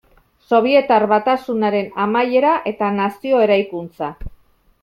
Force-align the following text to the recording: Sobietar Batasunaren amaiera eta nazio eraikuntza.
Sobietar 0.51 1.05
Batasunaren 1.11 1.91
amaiera 2.05 2.57
eta 2.73 2.91
nazio 2.99 3.47
eraikuntza. 3.49 4.13